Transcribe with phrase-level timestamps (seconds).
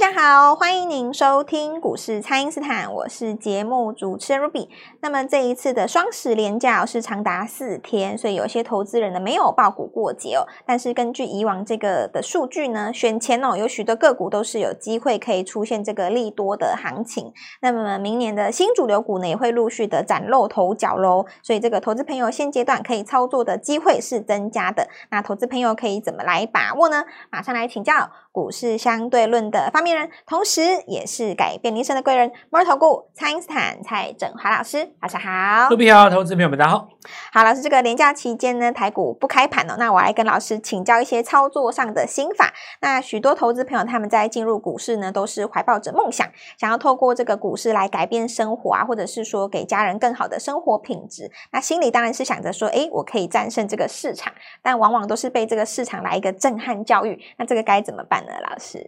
[0.00, 4.66] 大家好，欢迎您收听股市蔡因斯坦，我是节目主持人 Ruby。
[5.02, 10.48] 那么这一次的双十连假是长达四天，所以有些投资人呢没有爆股过节哦。
[10.64, 17.34] 但是根据以往这个的数据呢，选前哦有许多个股都是有机会可以出现这个利多的行情。
[17.60, 21.26] 那么明年的新主流股呢也会陆续的崭露头角喽。
[21.42, 24.88] 所以这个投资朋友现阶段可以操作的机会是增加的。
[25.10, 27.04] 那投资朋友可以怎么来把握呢？
[27.30, 35.68] 马上来请教股市相对论的发明人，同时也是改变人生的贵人——摩尔投顾蔡因斯坦蔡振华老师，晚上好。
[35.68, 36.88] 各位好，投资朋友们大家好。
[37.32, 42.52] 好，老师，这个连假期间呢，台股不开盘哦，那我来跟老师请教一些操作上的心法。
[42.80, 51.28] 那许多投资朋友他们在进入股市呢，都是怀抱着梦想，想要透过这个股市来改变生活啊，或者是说给家人更好的生活品质。
[51.50, 57.20] 那心里当然是想着说，哎，我可以战胜这个市场，但往往都是被这个市场来一个震撼教育。
[57.36, 58.86] 那这个该怎么办呢，老师？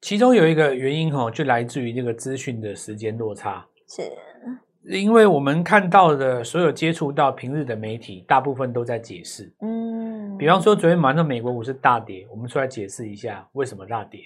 [0.00, 3.66] 其中有一个原因哈，就来自于这个资讯的时间落差。
[3.88, 4.02] 是，
[4.84, 9.52] 因为我们看到的所有接触到平日的媒体，大部分都在解释。
[9.60, 14.20] 嗯，比方说昨天晚上美国股市大跌，我们出来解释一下为什么大跌。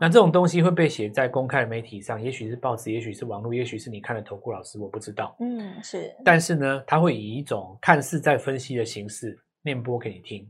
[0.00, 5.36] 那这种东西会被写在公开的媒体上，也许是报纸，也许是网络，也许是你看的投顾老师，我不知道。
[5.38, 6.12] 嗯，是。
[6.24, 10.44] 但是呢，他会以一种看似在分析的形式念播给你听。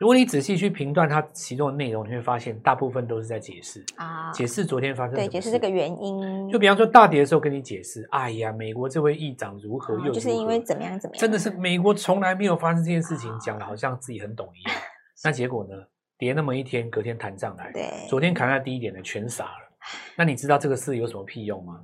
[0.00, 6.48] 如果你仔细去评断它其中的内容，你会发现大部分都是在解释啊，解释昨天发生对，解释这个原因。
[6.48, 14.74] 就比方说大跌的时候跟你解释，哎呀，美国这位议长如何又就是因为怎么样怎么样，真的是美国从来没有发生这件事情， 讲的好像自己很懂一样。
[15.22, 15.76] 那结果呢？
[16.16, 19.70] 跌那么一天，隔天弹上来，对，昨天砍在低一点的全傻了。
[20.16, 21.80] 那你知道这个事有什么屁用吗？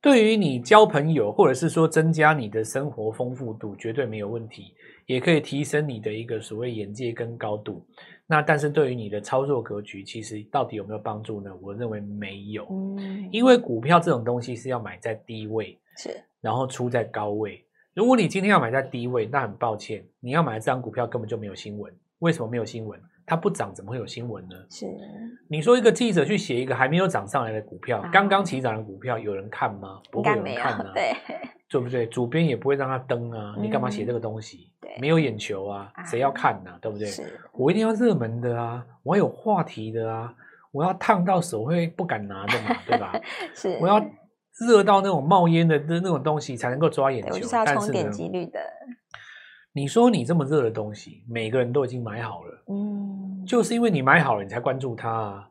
[0.00, 4.74] 对于你交朋友，或者是说增加你的生活丰富度，绝对没有问题。
[5.06, 7.86] 也可以提升你的一个所谓眼界跟高度，
[8.26, 11.50] 那但是对于你的操作格局，其实到底有没有帮助呢？
[11.62, 17.64] 我认为没有，嗯，因为股票这种东西是要买在低位，是，然后出在高位。
[17.94, 21.94] 如果你今天要买在低位，那很抱歉，你要买的这张股票根本就没有新闻。
[22.18, 23.00] 为什么没有新闻？
[23.26, 24.54] 它不涨怎么会有新闻呢？
[24.70, 24.86] 是，
[25.48, 30.00] 你说一个记者去写一个还没有涨上来的股票，刚刚起涨的股票，有人看吗？
[30.10, 31.12] 不会有人看啊，对。
[31.68, 32.06] 对不对？
[32.06, 34.72] 主编也不会让他登啊，嗯、你干嘛写这个东西？
[34.80, 37.08] 对，没有眼球啊，谁要看呢、对不对？
[37.08, 40.32] 是，我一定要热门的啊，我要有话题的啊，
[40.70, 43.12] 我要烫到手会不敢拿的嘛，对吧？
[43.52, 43.98] 是，我要
[44.60, 48.60] 热到那种冒烟的那那种东西才能够抓眼球，我就是要冲点击率的。
[49.76, 55.46] 你说你这么热的东西，每个人都已经买好了，嗯，就是因为你买好了，你才关注它啊。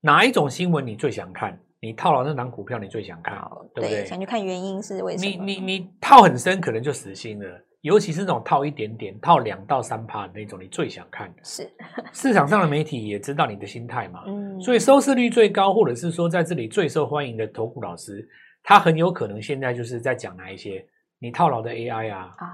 [0.00, 1.56] 哪一种新闻你最想看？
[1.80, 3.38] 你套牢那档股票，你最想看，
[3.72, 4.04] 对不对？
[4.04, 5.30] 想去看原因是为什么？
[5.30, 7.46] 你你你套很深，可能就死心了。
[7.82, 11.44] 尤其是那种套一点点、套两到三趴的那种，你最想看的。
[11.44, 11.70] 是
[12.12, 14.24] 市场上的媒体也知道你的心态嘛？
[14.26, 14.60] 嗯。
[14.60, 18.28] 所以收视率最高，或者是说在这里最受欢迎的投顾老师，
[18.64, 20.84] 他很有可能现在就是在讲哪一些
[21.20, 22.48] 你套牢的 AI 啊啊，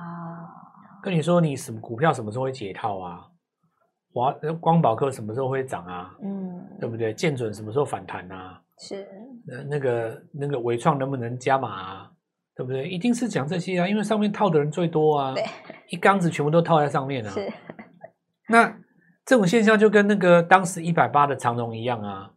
[1.04, 3.20] 跟你说你什么股票什么时候会解套啊？
[4.14, 6.16] 华光宝科什么时候会涨啊？
[6.22, 7.12] 嗯，对不对？
[7.12, 8.58] 建准什么时候反弹啊？
[8.78, 9.06] 是，
[9.46, 12.10] 那那个那个伟创能不能加码啊？
[12.56, 12.88] 对不对？
[12.88, 15.44] 一定是讲这些啊，因为上面套的人最多啊，对，
[15.90, 17.28] 一缸子全部都套在上面啊。
[17.28, 17.52] 是，
[18.48, 18.74] 那
[19.26, 22.30] 这种现象就跟那个当时一百八的长荣一样啊，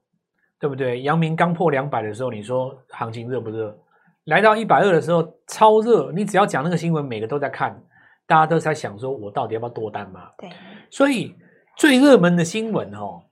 [0.60, 1.04] 对不对？
[1.04, 3.78] 阳明刚破两百的时候，你说行情热不热？
[4.26, 7.82] 来到一百二的时候超热，你只要讲那个新闻，每个都在看，
[8.28, 10.30] 大家都在想说，我到底要不要多单嘛？
[10.38, 10.50] 对，
[10.92, 11.34] 所以
[11.78, 13.24] 最热门的新闻哦。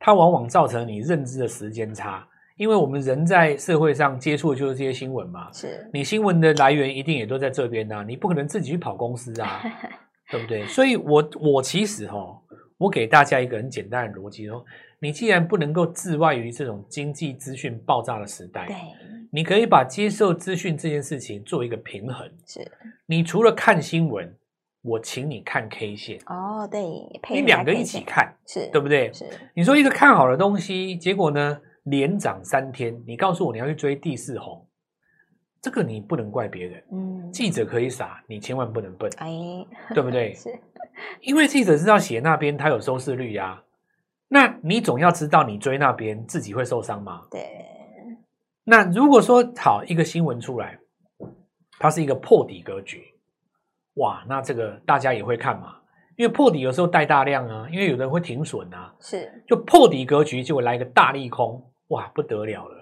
[0.00, 2.24] 它往往造成你认知的时间差，
[2.56, 5.52] 因为我们人在社会上接触的就是这些新闻嘛。
[5.52, 9.60] 是，你新闻的来源一定也都在这边啊，你不可能自己去跑公司啊，
[10.30, 10.64] 对不对？
[10.66, 12.40] 所以我我其实哈，
[12.78, 14.64] 我给大家一个很简单的逻辑哦，
[14.98, 18.76] 你既然不能够置外于这种经济资讯爆炸的时代，对，
[19.30, 22.26] 你可以把接受资讯这件事情做一个平衡。
[22.46, 22.66] 是，
[23.04, 24.34] 你除了看新闻。
[24.80, 26.80] 我请你看 K 线哦，对，
[27.30, 29.12] 你两个一起看是对不对？
[29.12, 34.64] 是，你说一个看好的东西，结果呢连涨三天，你告诉我你要去追第四红，
[35.60, 39.28] 这个你不能怪别人，嗯，记者可以傻，你千万不能笨，哎，
[39.94, 40.32] 对不对？
[40.36, 40.48] 是，
[41.20, 43.62] 因为记者知道写那边他有收视率呀、啊，
[44.28, 47.22] 那你总要知道你追那边自己会受伤吗？
[47.30, 47.44] 对，
[48.64, 50.78] 那如果说好一个新闻出来，
[51.80, 53.02] 它是一个破底格局。
[53.94, 55.74] 哇，那这个大家也会看嘛？
[56.16, 58.94] 因为破底有时候带大量啊，因为有人会停损啊。
[59.00, 62.77] 是，就破底格局，就会来一个大利空，哇，不得了了！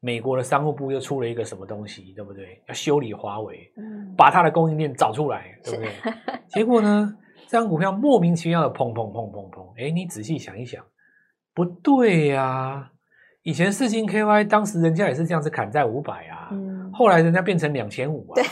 [0.00, 2.62] 美国的商务部又出了一个什么东西，对不对？
[2.66, 5.90] 要修理华为，嗯，把它的供应链找出来，对不对？
[5.90, 7.16] 是结果呢，
[7.46, 10.82] 这张股票莫名其妙的砰砰砰砰砰，哎，你仔细想一想，
[11.54, 12.90] 不对呀、啊，
[13.42, 18.34] 以前四星 KY 当时人家也是这样子砍在五百啊，嗯，后来人家变成两千五啊。
[18.34, 18.44] 对，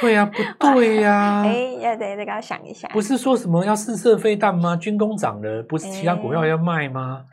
[0.00, 1.42] 对呀，不对呀。
[1.46, 2.90] 哎，要得得给他想一想。
[2.90, 4.74] 不是说什么要试射飞弹吗？
[4.76, 7.24] 军工涨了，不是其他股票要卖吗？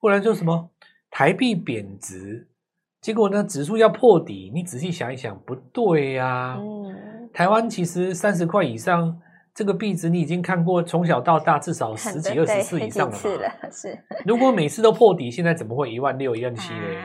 [0.00, 0.70] 后来就什么
[1.10, 2.48] 台币贬值，
[3.00, 6.56] 结果呢指数要破底，你仔细想一想，不对呀。
[6.58, 9.20] 嗯，台湾其实三十块以上。
[9.54, 13.70] 这个币值你已经看过，从小到大至少十几二十次以上了嘛？
[13.72, 13.98] 是。
[14.24, 16.96] 如果每次都破底，现在怎么会一万六、一万七嘞？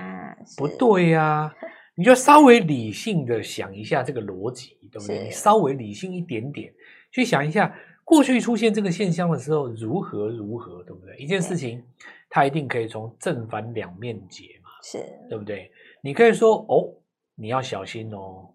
[0.55, 1.53] 不对呀、啊，
[1.95, 5.23] 你就稍微理性的想一下这个逻辑，对不对？
[5.23, 6.71] 你稍微理性一点点，
[7.11, 7.73] 去想一下
[8.03, 11.17] 过去出现这个现象的时候如何如何，对不对？
[11.17, 11.83] 一件事情
[12.29, 15.71] 它一定可以从正反两面解嘛，是对不对？
[16.03, 17.01] 你可以说哦，
[17.33, 18.53] 你要小心哦，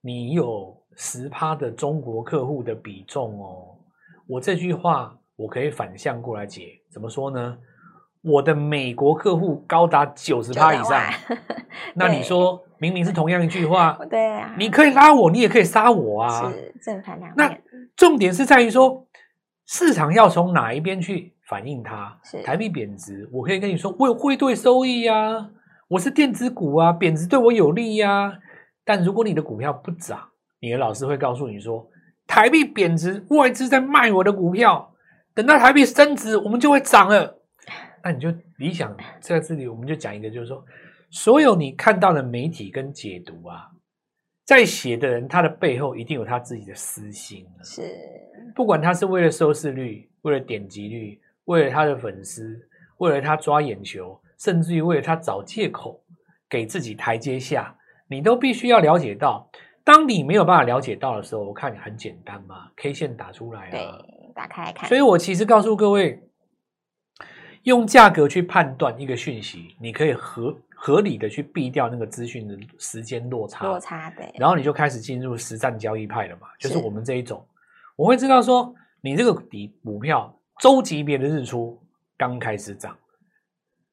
[0.00, 0.76] 你有。
[1.00, 3.78] 十趴的中国客户的比重哦，
[4.26, 7.56] 我这句话我可以反向过来解，怎么说呢？
[8.20, 11.00] 我的美国客户高达九十趴以上，
[11.94, 17.34] 那你说明明是同样一句话， 对啊，你可以拉我，你也可以杀我啊，是正反两面。
[17.36, 19.06] 那重点是在于说，
[19.66, 22.18] 市场要从哪一边去反映它？
[22.24, 25.48] 是台币贬值，我可以跟你说，我有汇兑收益呀，
[25.88, 28.38] 我是电子股啊，贬值对我有利呀。
[28.84, 30.28] 但如果你的股票不涨，
[30.60, 31.88] 你的老师会告诉你说，
[32.26, 34.94] 台币贬值，外资在卖我的股票，
[35.32, 37.38] 等到台币升值，我们就会涨了。
[38.04, 40.62] 那你就理想在这里，我们就讲一个，就是说，
[41.10, 43.70] 所有你看到的媒体跟解读啊，
[44.44, 47.46] 在写的人，他的背后一定有他自己的私心。
[47.64, 47.82] 是，
[48.54, 52.60] 不管他是为了收视率，为了点击率，为了他的粉丝，
[52.98, 56.02] 为了他抓眼球，甚至于为了他找借口
[56.48, 57.76] 给自己台阶下，
[58.08, 59.50] 你都必须要了解到。
[59.84, 64.86] 当你没有办法了解到的时候，我看你很简单嘛，K 线打出来啊，对，打开来看。
[64.86, 66.22] 所以我其实告诉各位，
[67.62, 74.30] 用价格去判断一个讯息，你可以合合理的去避掉那个资讯的时间落差，落差对。
[74.36, 77.42] 然后你就开始进入实战交易派了嘛，就是我们这一种，
[77.96, 81.80] 我会知道说，你这个底股票周级别的日出
[82.18, 82.94] 刚开始涨，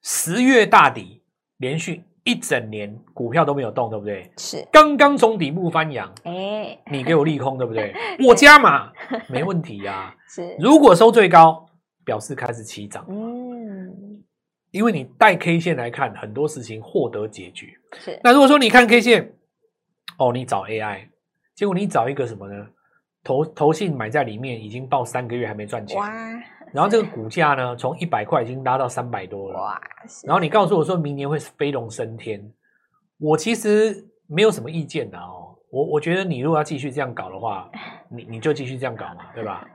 [0.05, 1.23] 十月大底
[1.57, 2.03] 连续。
[2.27, 4.27] 一整年股票都没有动，对不对？
[4.37, 7.93] 是刚刚从底部翻扬，哎，你给我利空，对不对？
[8.27, 8.91] 我加码
[9.29, 10.15] 没问题呀、啊。
[10.27, 11.69] 是，如果收最高，
[12.03, 13.05] 表示开始起涨。
[13.07, 14.23] 嗯，
[14.71, 17.67] 因为你带 K 线来看，很多事情获得解决。
[17.99, 19.31] 是，那如果说你看 K 线，
[20.17, 21.07] 哦，你找 AI，
[21.53, 22.67] 结果你找一个什么呢？
[23.23, 25.95] 投投信买在里面，已经报三个月还没赚钱。
[25.95, 26.11] 哇！
[26.73, 29.59] 然后这个股价呢，从一百块已经拉到三百多了。
[29.59, 29.81] 哇！
[30.25, 32.41] 然后你告诉我说明年会飞龙升天，
[33.19, 33.95] 我其实
[34.27, 35.55] 没有什么意见的哦。
[35.71, 37.69] 我我觉得你如果要继续这样搞的话，
[38.09, 39.67] 你你就继续这样搞嘛，对吧？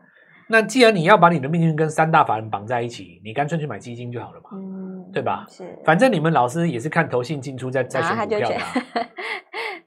[0.48, 5.46] 那既然你要把你的命运跟三大法人绑在一起，你干脆去买基金就好了嘛，嗯，对吧？
[5.48, 8.66] 是，反正你们老师也是看投信进出在在选股票的啊，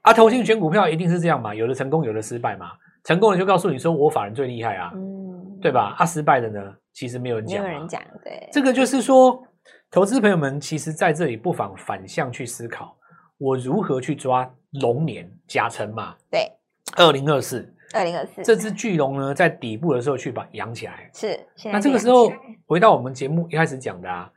[0.02, 2.70] 啊，投信选股票一定是这样嘛，有的成功，有的失败嘛。
[3.02, 5.94] 成功的就告诉你说我法人最厉害啊，嗯，对吧？
[5.98, 6.74] 啊，失败的呢？
[6.94, 9.44] 其实没有人讲，没有人讲，对，这个就是说，
[9.90, 12.96] 投资朋友们其实在这里不妨反向去思考，
[13.36, 14.48] 我如何去抓
[14.80, 16.14] 龙年甲辰嘛？
[16.30, 16.50] 对，
[16.96, 21.38] 二零二四，二零二四，这只巨龙呢，在底部的时候去把养起来，是。
[21.64, 22.32] 那这个时候
[22.64, 24.32] 回到我们节目一开始讲的啊，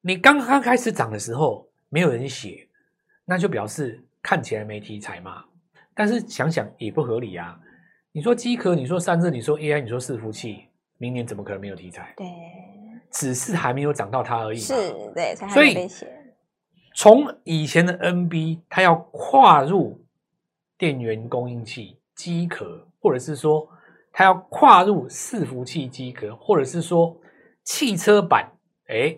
[0.00, 2.66] 你刚刚开始涨的时候没有人写，
[3.26, 5.44] 那就表示看起来没题材嘛。
[5.94, 7.60] 但是想想也不合理啊，
[8.12, 10.69] 你说机壳，你说散热，你说 AI，你说伺服器。
[11.00, 12.12] 明年怎么可能没有题材？
[12.14, 12.26] 对，
[13.10, 14.58] 只是还没有涨到它而已。
[14.58, 14.74] 是，
[15.14, 15.88] 对，所以
[16.94, 20.04] 从以前的 NB，它要跨入
[20.76, 23.66] 电源供应器机壳，或者是说
[24.12, 27.18] 它要跨入伺服器机壳，或者是说
[27.64, 28.52] 汽车板。
[28.88, 29.16] 哎，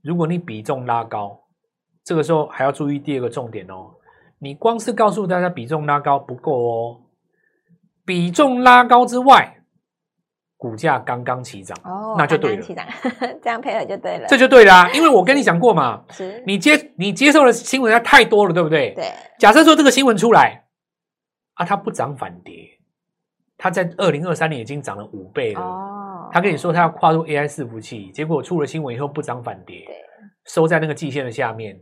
[0.00, 1.42] 如果你比重拉高，
[2.04, 3.92] 这个时候还要注意第二个重点哦。
[4.38, 7.02] 你光是告诉大家比重拉高不够哦，
[8.04, 9.60] 比重拉高之外。
[10.64, 12.86] 股价刚刚起涨，哦，那就对了，起涨，
[13.44, 18.94] 这样配合就对了，这就对啦，因为我跟你讲过嘛， 是你接你接受的新闻太多了，对不对？
[18.94, 19.12] 对。
[19.38, 20.64] 假设说这个新闻出来
[21.56, 22.66] 啊，它不涨反跌，
[23.58, 25.60] 它在二零二三年已经涨了五倍了。
[25.60, 26.30] 哦。
[26.32, 29.94] 他跟你说他要跨入 AI 伺服器，结果出了新闻以后不涨反跌，对，
[30.46, 31.78] 收在那个季线的下面，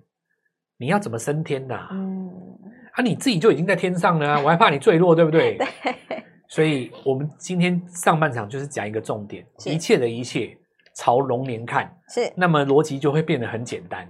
[0.77, 1.87] 你要怎么升天呐？
[1.93, 2.29] 嗯。
[2.95, 5.57] 啊，你自己就已经在天上了啊，我还怕你坠落，对不对？
[5.63, 6.25] 对。
[6.55, 10.55] 所以，我们今天上半场就是讲一个重点，一切的一切
[10.95, 14.07] 朝龙年看，是，那么逻辑就会变得很简单。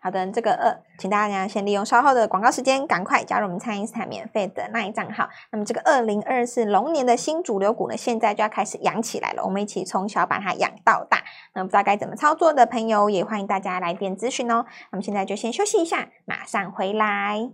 [0.00, 5.28] 好的，这个二，请大家先利用稍后的广告时间，赶快加入我们蔡因斯坦免费的 LINE 账号。
[5.50, 11.24] 那么这个二零二四龙年的新主流股呢，现在就要开始养起来了，我们一起从小把它养到大。
[11.52, 14.64] 那么不知道该怎么操作的朋友，也欢迎大家来电咨询哦。
[14.92, 17.50] 那么现在就先休息一下，马上回来。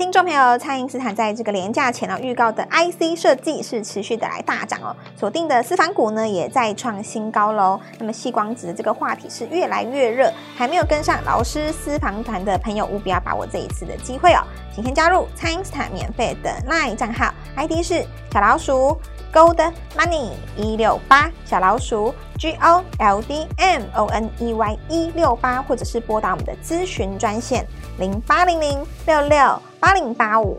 [0.00, 7.78] 听众朋友，蔡因斯坦在这个连假前呢，预告的 IC 设计是持续的来大涨哦，锁定的私房股呢也再创新高喽。
[7.98, 14.40] 那么矽光子的这个话题是越来越热，还没有跟上老师私房团的朋友，务必要把握这一次的机会哦。
[14.74, 18.02] 请先加入蔡因斯坦免费的 LINE 账号，ID 是
[18.32, 18.98] 小老鼠
[19.30, 27.66] Gold Money 一六八，小老鼠 G O L D M O N E Y 一六八，或者是拨打我们的咨询专线
[27.98, 29.60] 零八零零六六。
[29.80, 30.58] 八零八五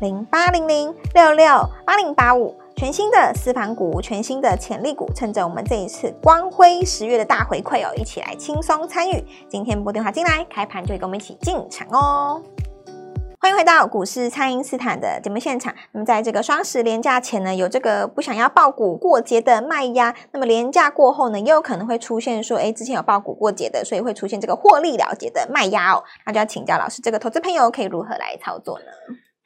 [0.00, 1.46] 零八零零六六
[1.84, 9.24] 八零八五，全新的私房股，全新的潜力股，趁着我们这一次光辉十月的大回馈哦，一起来轻松参与。
[9.48, 12.42] 今天拨电话进来，开盘就会跟我们一起进场哦。
[13.40, 15.72] 欢迎回到股市，蔡因斯坦的节目现场。
[15.92, 20.12] 那么，在这个双十连假前呢，有这个不想要爆股过节的卖压。
[20.32, 26.02] 那么，连假过后呢，也有可能会出现说，哎，之前有爆股过节的，所以会出现这个获利了结的卖压哦。
[26.26, 28.86] 那就要请教老师，这个投资朋友可以如何来操作呢？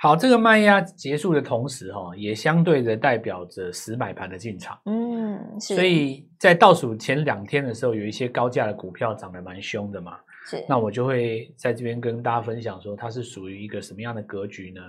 [0.03, 4.77] 好，这个卖压结束的同时，哈，也相对的代表着死买盘的进场。
[4.87, 5.77] 嗯，是。
[5.77, 10.19] 所以在倒数前两天的时候，有一些高价的股票涨得蛮凶的嘛。
[10.45, 14.81] 是，那我就会在这边跟大家分享说，它是属于一个什么样的格局呢？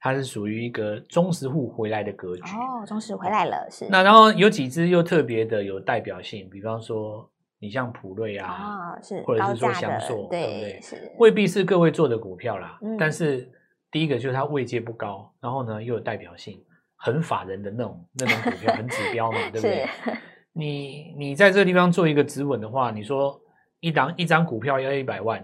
[0.00, 3.86] 它是属于一个中实户回来的格局哦，中实回来了是。
[3.88, 7.26] 那然后有几只又特别的有代表性，比方说
[7.58, 10.80] 你像普瑞啊，啊是，或者是说祥硕，对不对？
[10.82, 13.50] 是，未必是各位做的股票啦，嗯、但是
[13.90, 16.60] 第一个就是它位阶不高，然后呢又有代表性，
[16.96, 19.86] 很法人的那种那种股票，很指标嘛，对不对？
[20.52, 23.40] 你你在这个地方做一个止稳的话，你说。
[23.80, 25.40] 一档一张股票要一百万，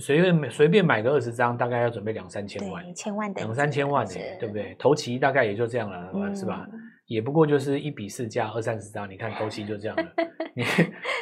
[0.00, 4.74] 随便随便买个二十张，大概要准备两三千万，千万两三千万呢，对不对？
[4.76, 6.66] 头期大概也就这样了，嗯、是吧？
[7.06, 10.04] 也不过就是一比四加二三十张，你看头期就这样了。
[10.58, 10.64] 你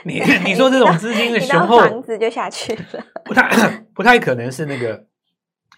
[0.05, 5.05] 你你说这种资金的 雄厚，房子就下去了，不太 不太可能是那个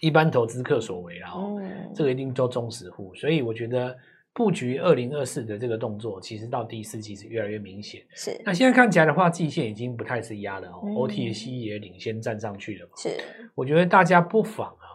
[0.01, 1.33] 一般投资客所为啊。
[1.37, 3.97] 嗯，这个一定都忠实户，所以我觉得。
[4.39, 8.03] 布局二零二四的这个动作，其实到第四季是越来越明显。
[8.11, 12.87] 是，那现在看起来的话，季线已经不太是压了哦、嗯、，OTC 也领先站上去了。
[12.99, 13.17] 是，
[13.55, 14.86] 我觉得大家不妨啊，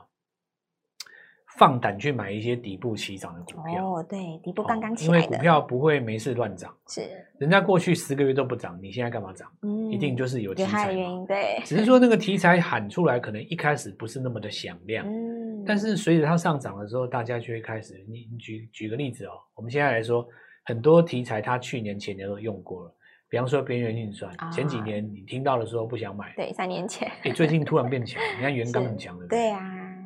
[1.58, 3.86] 放胆去买一些底部起涨的股票。
[3.86, 6.76] 哦，对，底部刚刚起来的，因为股票不会没事乱涨。
[6.88, 7.02] 是，
[7.38, 9.52] 人家过去十个月都不涨，你现在干嘛涨？
[9.62, 11.26] 嗯，一定就是有题材的原因。
[11.26, 15.06] 对，只是说那个题材喊出来，可能一开始不是那么的响 亮。
[15.06, 15.64] 嗯。
[15.66, 18.04] 但是随着它上涨的时候，大家就会开始。
[18.08, 20.28] 你你举举个例子哦，我们现在来说，
[20.64, 22.96] 很多题材它去年前年都用过了，
[23.30, 29.62] 比方说边缘运算，啊、前几年你听到的时候不想买，对，三年前，哎，最近突然变强，你看元刚很强的，对啊，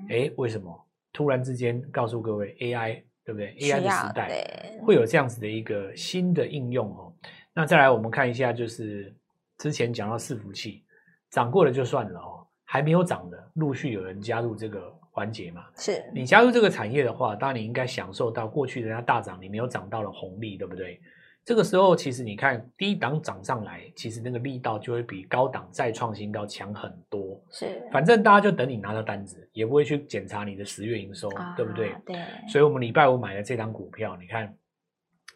[0.10, 0.85] 哎，为什么？
[1.16, 7.14] 突然之间告诉各位，AI 对不对？AI 的时代会有这样子的一个新的应用哦。
[7.54, 9.16] 那再来我们看一下，就是
[9.58, 10.84] 之前讲到伺服器
[11.30, 14.94] 涨过了就算了哦，还没有涨的，陆续有人加入这个。
[15.16, 21.00] 环节嘛，是你加入这个产业的话，当然你应该享受到过去人家大涨，你没有涨到的红利，对不对？
[21.46, 27.40] 这个时候其实你看低档涨上来，其实那个力道就会比高档再创新高强很多。
[27.52, 31.96] 是，反正大家就等你拿到单子，也不会去检查你的十月营收，啊、对不对？
[32.06, 32.18] 对。
[32.50, 34.54] 所以我们礼拜五买的这张股票，你看。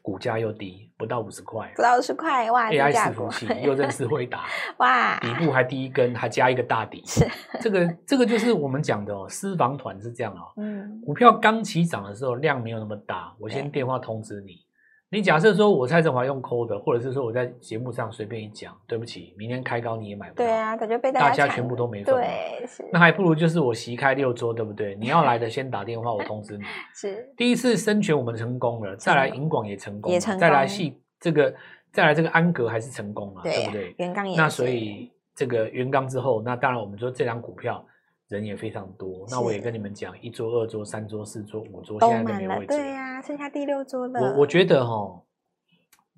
[0.01, 4.45] 股价又低，不到五十块，不到五十块哇！AI 伺服器又认识辉达
[4.77, 7.27] 哇，底部还第一根，还加一个大底，是
[7.59, 14.63] 这个这个就是我们讲的哦，私房团是这样哦，嗯，股票刚起涨的时候量没有那么大，我先电话通知你。
[15.11, 20.45] 你假设说我蔡振华用抠的，或者是说我在节目上随便一讲，对不起，明天开高你也买不到。
[20.45, 22.13] 对啊，感觉被大家，大家全部都没份。
[22.13, 22.87] 对，是。
[22.93, 24.95] 那还不如就是我席开六桌，对不对？
[24.95, 26.63] 你要来的先打电话，我通知你。
[26.93, 27.27] 是。
[27.35, 31.51] 第一次生权我们成功了，再来银广也成功，也成功，再来系这个，
[31.91, 33.95] 再来这个安格还是成功了，对，对不对？
[33.97, 34.37] 元刚也。
[34.37, 37.83] 那所以这个元刚之后，那当然我们说这张股票。
[38.29, 42.67] 人也非常多，那我也跟你们讲，一桌、二桌、三桌、四桌、五桌，现在都没有位置。
[42.67, 44.19] 对呀、啊，剩下第六桌了。
[44.21, 45.21] 我我觉得哈。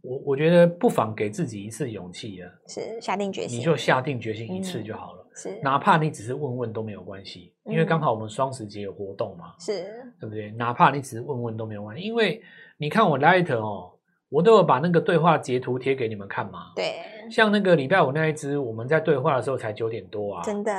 [0.03, 9.83] 我我觉得不妨给自己一次勇气啊，是下定决心，你就下定决心一次就好了，嗯、是，哪怕你只是问问都没有关系，因为刚好我们双十节有活动嘛，是，
[10.19, 10.49] 对不对？
[10.53, 12.41] 哪怕你只是问问都没有关系，因为
[12.77, 13.91] 你看我 Light 哦，
[14.29, 16.95] 我都有把那个对话截图贴给你们看嘛，对，
[17.29, 20.71] 像那个礼拜五那一只，我们在对话的时候才九点多啊，真的，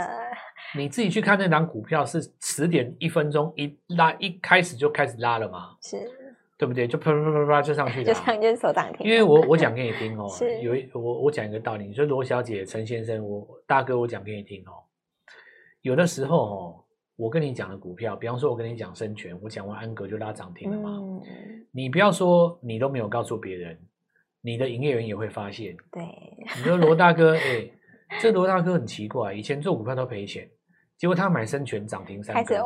[0.77, 5.99] 你自己去看那档股票是十点一分钟一拉一开始就开始拉了嘛，是。
[6.59, 6.87] 对不对？
[6.87, 9.05] 就啪啪啪啪啪就上去了， 就上就是手涨停。
[9.05, 10.29] 因为我我讲给你听哦，
[10.63, 14.71] 有一我我讲一个道理，你说罗小姐、陈先生，我大哥，我讲给你听哦。
[15.81, 16.85] 有的时候哦，
[17.17, 20.91] 我跟你讲的股票，比方说我跟你讲生权，我讲完安格就拉涨停了嘛。
[21.01, 21.21] 嗯、
[21.73, 23.77] 你不要说你都没有告诉别人，
[24.41, 25.77] 你的营业员也会发现。
[25.91, 26.05] 对，
[26.57, 27.73] 你说罗大哥， 哎、欸，
[28.21, 30.49] 这罗大哥很奇怪，以前做股票都赔钱，
[30.97, 32.61] 结果他买生全涨停三根，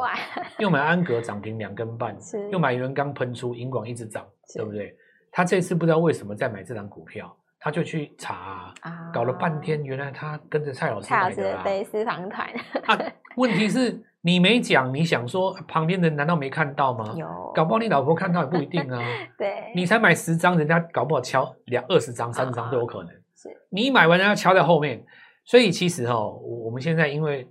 [0.59, 2.17] 又买安格涨停两根半，
[2.51, 4.95] 又买元刚喷出，银广一直涨，对不对？
[5.31, 7.37] 他这次不知道为什么在买这档股票。
[7.59, 11.65] 他就去查，啊，搞了半天，原来他跟着蔡老师买的啊。
[11.65, 12.47] 对，私房团。
[12.85, 12.97] 啊，
[13.37, 17.13] 问题是你没讲，你想说旁边人难道没看到吗？
[17.17, 17.27] 有，
[17.57, 19.03] 搞不好你老婆看到也不一定啊。
[19.37, 23.09] 对，你才买十张，人家搞不好敲两二十张、三十张都有可能。
[23.35, 25.05] 是，你买完人家敲在后面，
[25.47, 27.49] 所以其实哦，我们现在因为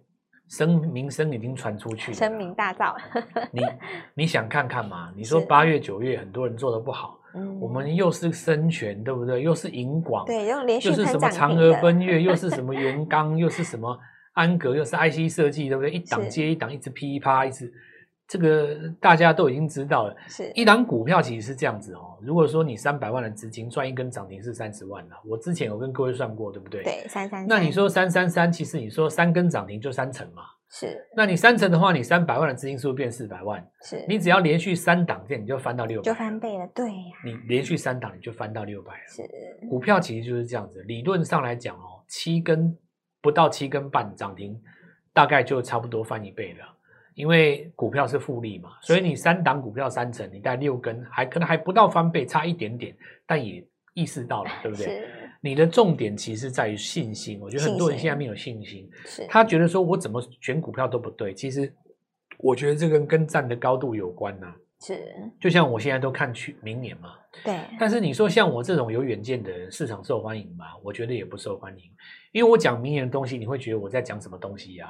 [0.49, 2.95] 声名声已经传出去，声名大噪。
[3.51, 3.61] 你
[4.13, 5.11] 你想看看嘛？
[5.15, 7.19] 你说八月九月很多人做的不好。
[7.59, 9.41] 我们又是生全，对不对？
[9.41, 13.99] 又是银广，对，又连续又是什么嫦娥奔月，又是什么元 刚，又是什么
[14.31, 15.91] 安格，又是 IC 设计，对不对？
[15.91, 17.69] 一档接一档，一直噼啪，一直
[18.27, 20.15] 这个大家都已经知道了。
[20.27, 22.17] 是一档股票其实是这样子哦。
[22.21, 26.83] 如果说你三百万的资金赚一根涨停是三十万了，我之前有跟各位算过，对不对？
[26.83, 27.45] 对，三三。
[27.47, 30.43] 那你说三三三，其实你说三根涨停就三成嘛。
[30.67, 33.65] 是，那你三成的话，你三百万的资金是不是变四百万？
[33.83, 36.67] 是，你只要连续三档，这你就翻到六百，就翻倍了。
[36.73, 39.07] 对呀、啊，你连续三档，你就翻到六百了。
[39.07, 39.21] 是，
[39.69, 40.81] 股票其实就是这样子。
[40.83, 42.75] 理论上来讲哦，七根
[43.21, 44.59] 不到七根半涨停，
[45.13, 46.74] 大概就差不多翻一倍了。
[47.15, 52.95] 因为股票是复利嘛，所以你三档股票三成，你带六根，还可能还不到翻倍，差一点点，
[53.25, 54.85] 但也意识到了，对不对？
[54.85, 55.07] 是。
[55.41, 61.33] 你的重点其实在于信心，我觉得很多人现在没有信心，信，他觉得说我怎么选股票都不对。
[61.33, 61.71] 其实
[62.39, 64.55] 我觉得这个跟站的高度有关呐、啊。
[64.81, 64.99] 是，
[65.39, 67.13] 就像我现在都看去明年嘛。
[67.43, 67.59] 对。
[67.79, 70.65] 但是你说像我这种有远见的人，市场受欢迎吗？
[70.83, 71.83] 我觉得也不受欢迎，
[72.31, 74.87] 因为我讲明年的东西，你会觉得我在讲什么东西呀？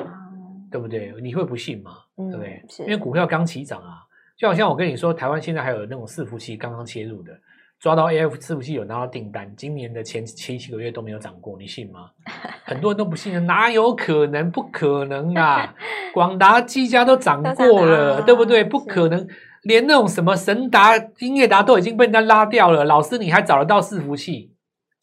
[0.75, 1.13] 对不对？
[1.21, 1.91] 你会不信吗？
[2.17, 2.61] 对不对？
[2.67, 2.83] 是。
[2.83, 4.03] 因为股票刚起涨啊，
[4.37, 7.31] 就好像我跟你说，台湾现在还有那种伺服器刚刚切入的。
[7.79, 12.09] 抓到 AF 伺服器有拿到订单，今年的前七七个月都没有涨过，你信吗？
[12.65, 14.51] 很多人都不信，哪有可能？
[14.51, 15.73] 不可能啊！
[16.13, 18.65] 广达、技嘉都涨过了，对不对？
[18.65, 19.25] 不可能，
[19.63, 22.83] 连那种什么神达、英业达都已经被人家拉掉了。
[22.83, 24.51] 老师，你还找得到伺服器？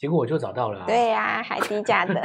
[0.03, 0.85] 结果我就找到了、啊。
[0.85, 2.21] 对呀、啊，还低价的，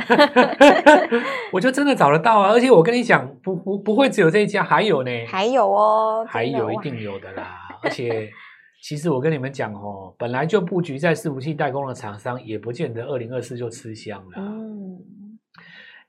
[1.53, 2.49] 我就真的找得到啊！
[2.49, 8.31] 而且我跟你讲，不不不会只有这一家，还有呢，还有哦，还有一定有的啦，而且。
[8.79, 14.33] 其实我跟你们讲哦，本来就布局在伺服器代工的厂商，也不见得二零二四就吃香了。
[14.37, 14.97] 嗯，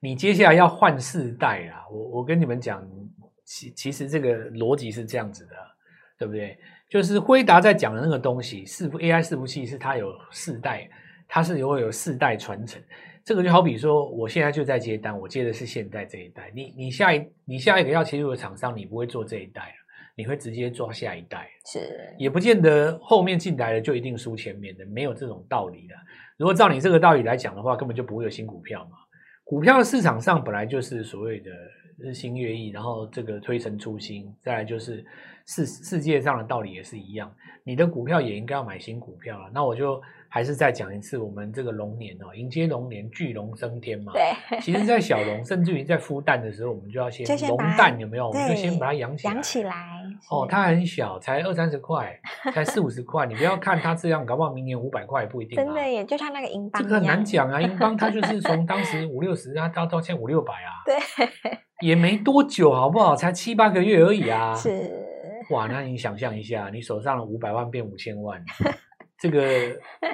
[0.00, 1.82] 你接下来要换世代啊！
[1.90, 2.86] 我我跟你们讲，
[3.44, 5.56] 其其实这个逻辑是这样子的，
[6.18, 6.56] 对不对？
[6.90, 10.88] 就是辉达在讲的那个东西，伺服 AI 伺服器是它有世代，
[11.28, 12.82] 它是会有世代传承。
[13.24, 16.50] 这个就好比说，我现在就在接单，我接的是现在这一代。
[16.54, 19.74] 你你下一你下一个要切入的厂商，你不会做这一代了。
[20.16, 25.94] 你会直接抓下一代，是也不见得后面进来的就一定输前面的，没有这种道理的。
[26.36, 28.96] 如果照你这个道理来讲的话，根本就不会有新股票嘛。
[29.44, 31.52] 股票的市场上本来就是所谓的
[31.98, 35.04] 日新月异，然后这个推陈出新，再来就是
[35.46, 37.32] 世世界上的道理也是一样，
[37.64, 39.50] 你的股票也应该要买新股票了。
[39.52, 40.00] 那我就。
[40.30, 44.12] 还是再讲一次，我们这个龙年哦，迎接龙年，巨龙升天嘛。
[44.12, 44.60] 对。
[44.60, 48.28] 其实，在小龙，甚至于在孵蛋的时候，我们就要先龙蛋有没有？
[48.28, 49.32] 我们就先把它养起来。
[49.32, 49.72] 养起来。
[50.30, 52.14] 哦，它很小，才二三十块，
[52.52, 53.24] 才四五十块。
[53.24, 55.56] 你不要看它这样，搞不好明年五百块也不一定。
[55.56, 56.82] 真的耶，就像那个银邦。
[56.82, 60.84] 这个很难讲啊，银邦它就 是从当时五六十啊，到到现在五六百啊。
[60.84, 61.58] 对。
[61.80, 63.14] 也没多久，好不好？
[63.14, 64.54] 才七八个月而已啊。
[64.54, 64.90] 是。
[65.50, 68.44] 哇，那你想象一下，你手上的五百万变五千万。
[69.18, 69.42] 这个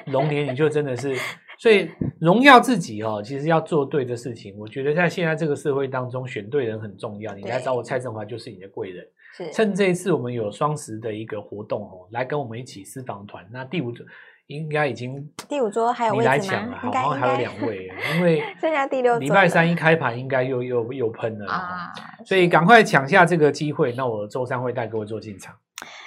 [0.07, 1.15] 龙年你就真的是，
[1.59, 4.55] 所以荣耀自己哦，其实要做对的事情。
[4.57, 7.33] 我觉得在现在这个社会当中，选对人很重要。
[7.35, 9.05] 你来找我蔡振华就是你的贵人。
[9.33, 13.45] 是，趁这一次我们有双十的一个活动哦，来跟我们一起私房团。
[13.51, 14.05] 那第五桌
[14.47, 16.77] 应该已经第五桌还有位置吗？
[16.79, 19.17] 好像还有两位， 因为剩下第六。
[19.17, 21.91] 礼拜三一开盘应该又又又喷了啊，
[22.23, 23.93] 所以赶快抢下这个机会。
[23.93, 25.55] 那我周三会带各位做进场。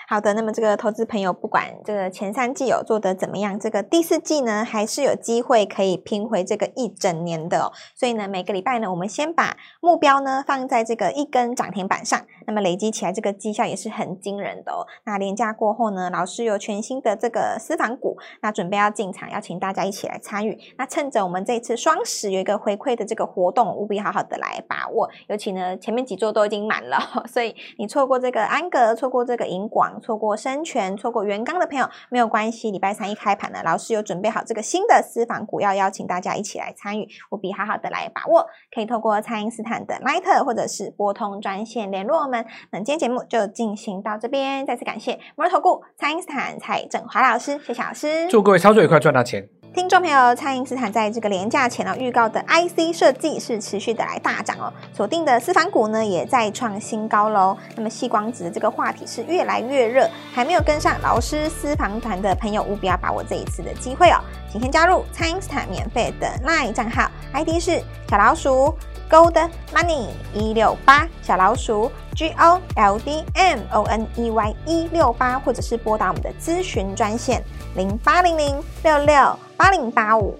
[0.08, 7.72] 好的，那么这个投资朋友，不管这个前三季有做得怎么样，这个第四季呢，还是有机会可以拼回这个一整年的哦。
[7.94, 14.86] 所以呢，每个礼拜呢，我们先把目标呢放在这个一根涨停板上，那么累积起来这个绩效也是很惊人的哦。
[15.04, 20.58] 那连假过后呢，老师有全新的这个私房股，那准备要进场，邀请大家一起来参与。
[20.78, 25.10] 那趁着我们这次双十有一个回馈的这个活动，务必好好的来把握。
[25.26, 30.00] 尤其呢，前面几座都已经满了， 所以你错过这个安格，错过这个银广。
[30.00, 32.70] 错过生权，错过元刚的朋友没有关系。
[32.70, 38.46] 礼拜三一开盘呢，老师有准备好这个新的私房股，要邀请大家一起来参与，务必好好的来把握。
[38.74, 42.37] 可以透过蔡因斯坦的 Line 或者是拨通专线联络我们。
[42.70, 49.48] 那今天节目就进行到这边，再次感谢摩尔投顾蔡英斯坦蔡振华老师，谢谢老师，祝各位操作愉快，赚到钱。
[49.74, 57.56] 听众朋友，蔡英斯坦在这个连假前呢，预告的 IC 设计是持续的来大涨哦，锁定的私房股呢也在创新高喽。
[57.76, 64.18] 那么矽光子的这个话题是越来越热，还没有跟上老师私房团的朋友，务必要把握这一次的机会哦。
[64.50, 68.74] 请先加入蔡英斯坦免费的 LINE 账号，ID 是小老鼠
[69.10, 77.42] Gold Money 一六八，小老鼠 G O L D M O N E Y 一六八，或者是拨打我们的咨询专线
[77.74, 79.36] 零八零零六六。
[79.58, 80.38] 八零八五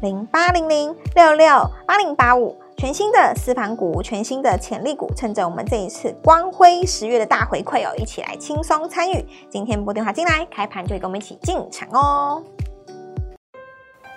[0.00, 9.26] 零八零零六六八零八五，全新的私房股，全新的潜力股，趁着我们这一次光辉十月的大回馈哦，一起来轻松参与。
[9.50, 12.40] 今天拨电话进来，开盘就会跟我们一起进场哦。